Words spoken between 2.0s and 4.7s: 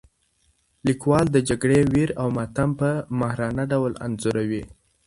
او ماتم په ماهرانه ډول انځوروي.